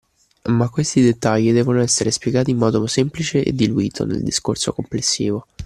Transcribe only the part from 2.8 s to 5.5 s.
semplice e diluito nel discorso complessivo.